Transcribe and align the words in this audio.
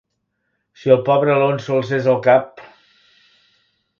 Si 0.83 0.93
el 0.95 1.03
pobre 1.09 1.33
Alonso 1.33 1.77
alcés 1.77 2.09
el 2.15 2.19
cap! 2.31 2.65